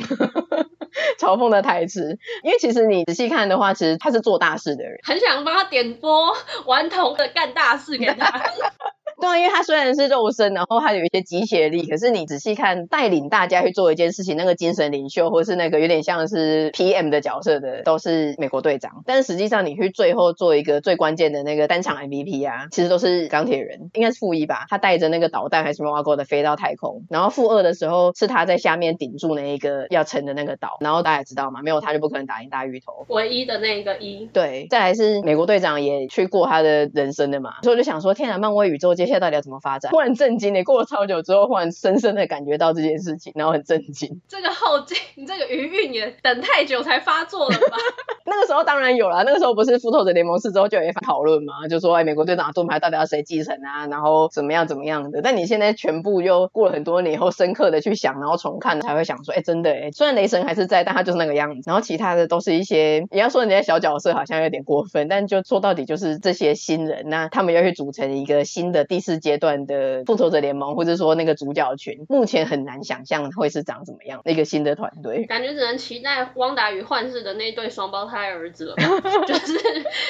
[1.20, 8.42] 嘲讽的台词，因为其实你仔细看的话，其实他是做大事的人，很想帮他点播顽童的干大事给他。
[9.20, 19.04] 对啊，因为他虽然是肉身，然后他有一些机械力，可是你仔细看，带领大家去做一件事情，那个精神领袖，或是那个有点像是 PM 的角色的，都是美国队长。
[19.06, 24.66] 但是实际上，你去最后做一个最关键的那个单场 MVP 啊，其实都是钢铁人，应该是负一吧？
[24.70, 34.26] 他带着那个导弹还是什么挖过的飞到太空，然后负二的时候是他在下面顶住那一个要沉的那个岛，然后大家也知道嘛，没有他就不可能打赢大鱼头，唯一的那个一。
[34.34, 39.92] 对，再来是美国队长也去过他的人生的嘛，所以我就想说，天然，漫威宇宙接下来到底要怎么发展？
[39.92, 44.22] 忽然震惊，你过了超久之后，忽然深深的感觉到这件事情，然后很震惊。
[44.28, 47.78] 这个后劲，你这个余韵也等太久才发作了吧？
[48.28, 53.86] 那个时候当然有了，那个时候不是复仇者联盟四之后就有一番讨论嘛，就说哎，美国队长的盾牌到底要谁继承啊？
[53.88, 55.22] 然后怎么样怎么样的？
[55.22, 61.62] 但你现在全部又过了很多年以后，深刻的去想，然后重看才会想说，哎，真的哎，虽然雷神还是在，但他就是那个样子。
[61.66, 75.26] 然后其他的都是一些，你要说人家小角色好像有点过分，但就说到底就是这些新人，那他们要去组成一个新的第四阶段的复仇者联盟，或者说那个主角群，目前很难想象会是长什么样那个新的团队。
[75.26, 78.84] 感觉只能期待汪达与幻视的那对双胞胎儿子了吧。
[79.28, 79.60] 就是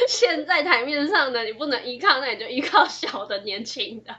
[0.08, 4.14] 现在台面上的，你不能依靠，那你就依靠小的年轻的，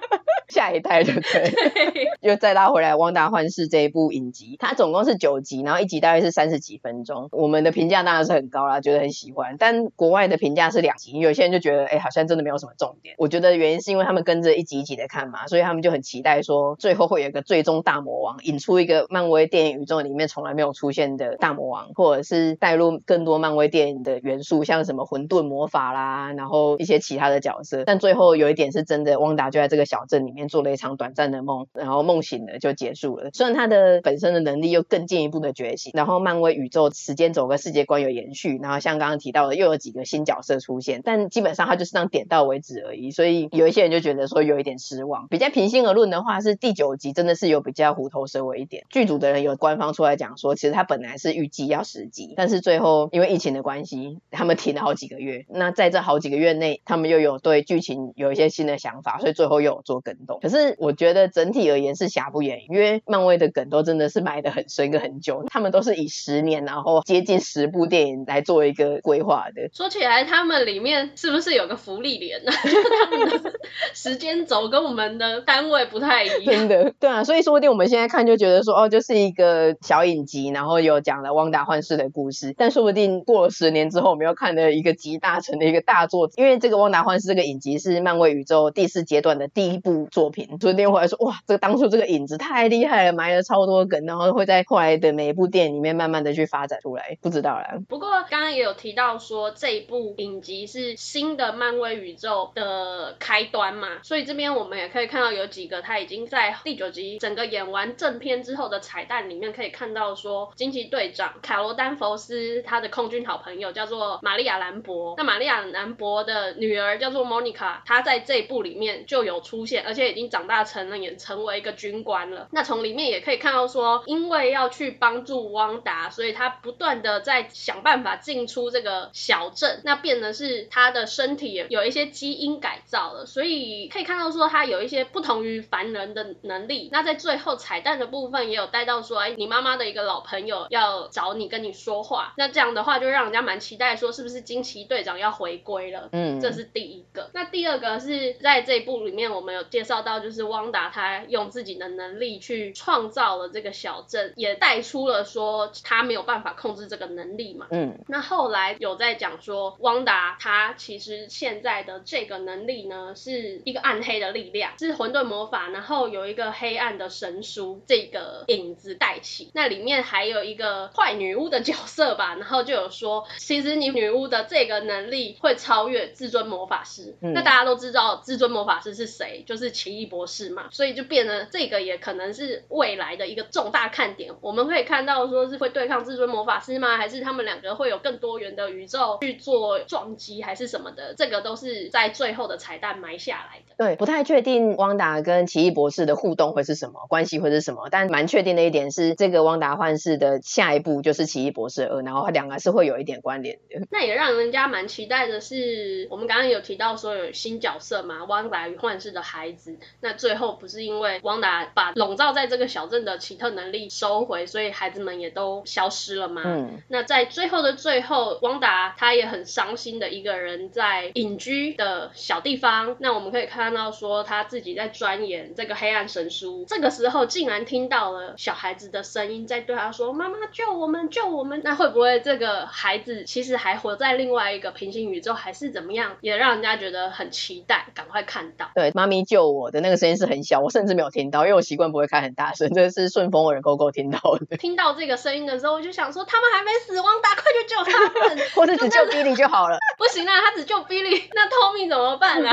[0.48, 1.50] 下一代就对。
[1.50, 7.28] 对， 又再拉回来，《汪达幻视》这一部影集，它总共是九集，然后一集大概是三十几分钟。
[7.32, 9.56] 我们的评价当然是很高啦，觉得很喜欢。
[9.58, 13.14] 但国外的评价是两集，有些人就觉得，哎、欸，好像真的没有什么重点。
[13.18, 27.84] 我觉得原因是因为他们跟着一集一集的看嘛，所以他们就很期待说，最后会有一个最终大魔王，引出一个漫威电影宇宙里面从来没有出现的大魔王，或者是带入更多漫威电影的元素，像什么混沌魔法啦，然后一些其他的角色。
[27.84, 33.30] 但最后有一点是真的，汪达就在这个小镇里面做了一场短暂的梦，然后梦醒了就结束了。
[33.32, 43.10] 虽然他的本身的能力又更进一步的觉醒，然后漫威宇宙时间轴跟世界观有延续，然后像刚刚提到的又有几个新角色出现，但基本上他就是这样点到为止而已。
[43.10, 45.26] 所以有一些人就就觉得说有一点失望。
[45.28, 48.84] 比较平心而论的话，是第九集真的是有比较虎头蛇尾一点。
[48.90, 55.46] 剧组的人有官方出来讲说，其实他本来是预计要十集，但是最后因为疫情的关系，他们停了好几个月。
[55.48, 60.38] 那在这好几个月内，他们又有对剧情有一些新的想法，所以最后又有做梗动。
[60.42, 69.70] 可是我觉得整体而言是瑕不掩瑜，因为漫威的梗都真的是埋得很深跟很久，他们都是以十年然后接近十部电影来做一个规划的。
[69.72, 72.52] 说起来，他们里面是不是有个福利连呢？
[73.94, 76.44] 时间轴跟我们的单位不太一样。
[76.44, 90.58] 真的，对啊，所以说不定我们现在看就觉得说，哦，就是一个小影集，然后有讲了汪达幻视的故事，但说不定过了十年之后，我们又看了一个集大成的一个大作，因为这个汪达幻视这个影集是漫威宇宙第四阶段的第一部作作品。
[90.58, 97.16] 昨天回来说，哇，这个当初这个影子太厉害了，埋了超多梗，然后会在后来的每一部电影里面慢慢的去发展出来。
[97.22, 97.78] 不知道啦。
[97.88, 122.48] 不过刚刚也有提到说，这一部影集是新的漫威宇宙的开端嘛，所以这边我们也可以看到有几个他已经在第九集整个演完正片之后的彩蛋里面可以看到说，惊奇队长卡罗丹佛斯他的空军好朋友叫做玛利亚兰博，那玛利亚兰博的女儿叫做莫妮卡，她在这一部里面就有出现，而且已经长大成了，也成为一个军官了。
[122.52, 136.88] 那从里面也可以看到说，因为要去帮助汪达，所以他不断的在想办法进出这个小镇，那变的是他的身体也有一些基因改造了，所以可以看到说他有一些不同于凡人的能力。
[136.92, 146.08] 那在最后彩蛋的部分也有带到说，哎，你妈妈的一个老朋友要找你跟你说话，那这样的话就让人家蛮期待说是不是惊奇队长要回归了。
[146.12, 147.30] 嗯，这是第一个。
[147.32, 157.66] 那第二个是在这一部里面我们有介绍到，就是汪达他用自己的能力去创造了这个小镇，也带出了说他没有办法控制这个能力嘛。
[157.70, 169.50] 嗯，那后来有在讲说汪达他其实现在的这个能力呢是一个暗黑的力量，是混沌魔法，然后有一个黑暗的神书这个影子带起。
[169.54, 177.16] 那里面还有一个坏女巫的角色吧，然后就有说， 其实你女巫的这个能力会超越至尊魔法师。
[177.20, 184.34] 嗯，那大家都知道至尊魔法师是谁，就是奇异博士嘛，所以就变得这个也可能是未来的一个重大看点。
[184.40, 186.96] 我们可以看到说是会对抗至尊魔法师吗？
[186.96, 191.14] 还是他们两个会有更多元的宇宙去做撞击，还是什么的？
[191.16, 193.66] 这个都是在最后的彩蛋埋下来的。
[193.78, 203.86] 对，不太确定汪达跟奇异博士的互动会是什么，关系会是什么，但蛮确定的一点是，这个汪达幻视的下一步就是奇异博士二，然后两个是会有一点关联的。
[203.92, 209.76] 那也让人家蛮期待的是，我们刚刚有提到说有新角色嘛，汪达与幻视的孩子。
[210.00, 216.40] 那最后不是因为汪达把笼罩在这个小镇的奇特能力收回，所以孩子们也都消失了吗？
[216.46, 216.80] 嗯。
[216.88, 222.96] 那在最后的最后，汪达他也很伤心的一个人在隐居的小地方。
[223.00, 236.16] 那我们可以看到说他自己在钻研这个黑暗神书，这个时候竟然听到了小孩子的声音在对他说：“妈妈救我们，救我们！”那会不会这个孩子其实还活在另外一个平行宇宙，还是怎么样？
[236.20, 238.70] 也让人家觉得很期待，赶快看到。
[238.74, 244.56] 对，妈咪救我的那个声音是很小，我甚至没有听到，因为我习惯不会开很大声，这是顺风耳勾勾听到的。
[244.58, 249.78] 听到这个声音的时候，我就想说他们还没死，亡，大快去救他们， 或者只救 Billy 就好了。
[249.98, 252.52] 不行啊，他只救 Billy，那 Tommy 怎么办啊？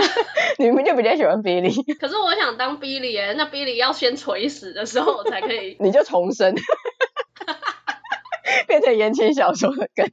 [0.67, 1.73] 你们就比较喜欢 Billy。
[1.99, 5.75] 可是我想当 Billy 哎，那 Billy 要先垂死的时候我才可以。
[5.81, 6.55] 你就重生，
[8.67, 10.09] 变成言情小说的梗。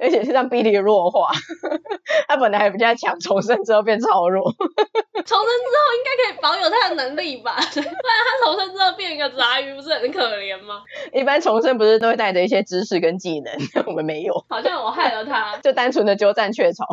[0.00, 1.30] 而且是让 Billy 弱化，
[2.28, 4.42] 他本来还比较强，重生之后变超弱。
[4.54, 7.56] 重生之后应该可以保有他的能力吧？
[7.72, 10.82] 不然他重生之后变一个杂鱼，不是很可怜吗？
[11.12, 13.52] 一般重生不是都会带着一些知识跟技能，
[13.86, 14.44] 我们没有。
[14.48, 16.86] 好像我害了他，就单纯的鸠占鹊巢。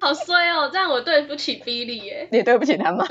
[0.00, 2.28] 好衰哦，这样我对不起 Billy 耶。
[2.30, 3.06] 你对不起他吗？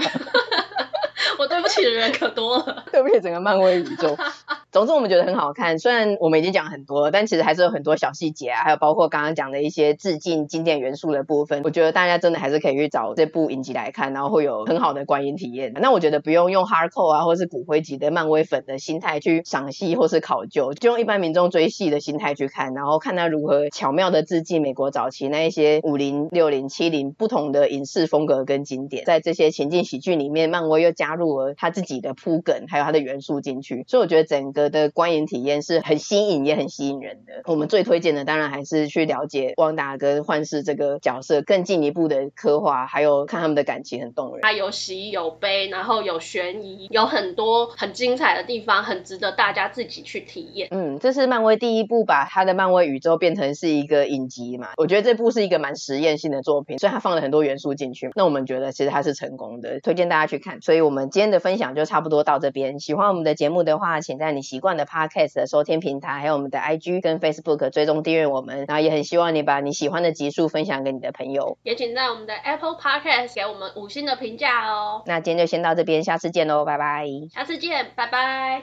[1.39, 4.15] 我对不起的人可多了，对不起整个漫威宇宙。
[4.71, 11.61] 总之我们觉得很好看，虽然我们已经讲很多了，但其实还是有很多小细节啊，还有包括刚刚讲的一些致敬经典元素的部分。
[11.65, 15.73] 我觉得大家真的还是可以去找这部影集来看，然后会有很好的观影体验。
[15.73, 37.41] 那我觉得不用用 hardcore 啊，或是骨灰级的漫威粉的心态去赏析或是考究，就用一般民众追戏的心态去看，然后看他如何巧妙的致敬美国早期那一些五零、六零、七零不同的影视风格跟经典，在这些情境喜剧里面，漫威又加入了他自己的铺梗，还有他的元素进去，所以我觉得整个的观影体验是很新颖也很吸引人的。
[37.45, 44.39] 我们最推荐的当然还是去了解汪达跟幻视这个角色更进一步的刻画，还有看他们的感情很动人。
[44.41, 50.67] 他有喜有悲，然后有悬疑，有很多很精彩的地方，很值得大家自己去体验。
[50.71, 54.69] 嗯，这是漫威第一部把他的漫威宇宙变成是一个影集嘛？
[54.77, 58.09] 我觉得这部是一个蛮实验性的作品，所以他放了很多元素进去。
[58.15, 60.61] 那我们觉得其实他是成功的，推荐大家去看。
[60.61, 62.79] 所以我们今天的分享就差不多到这边。
[62.79, 68.65] 喜欢我们的节目的话，请在你习惯的 Podcast 的收听平台，还有我们的 IG 跟 Facebook 追踪订阅我们。
[68.67, 75.03] 然后也很希望你把你喜欢的集数分享给你的朋友，也请在我们的 Apple Podcast 给我们五星的评价哦。
[75.05, 77.05] 那今天就先到这边，下次见喽，拜拜。
[77.33, 78.59] 下次见，拜拜。